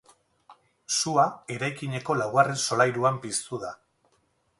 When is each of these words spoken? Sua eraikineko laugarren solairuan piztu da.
Sua 0.99 1.25
eraikineko 1.57 2.15
laugarren 2.21 2.57
solairuan 2.71 3.21
piztu 3.27 3.61
da. 3.67 3.71